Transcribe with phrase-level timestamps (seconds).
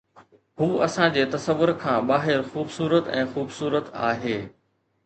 [0.59, 4.37] هو اسان جي تصور کان ٻاهر خوبصورت ۽ خوبصورت آهي